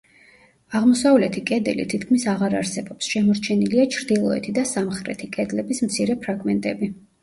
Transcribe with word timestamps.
აღმოსავლეთი 0.79 1.43
კედელი 1.49 1.85
თითქმის 1.91 2.25
აღარ 2.35 2.57
არსებობს 2.63 3.13
შემორჩენილია 3.13 3.89
ჩრდილოეთი 3.99 4.59
და 4.59 4.69
სამხრეთი 4.75 5.35
კედლების 5.41 5.89
მცირე 5.91 6.23
ფრაგმენტები. 6.29 6.97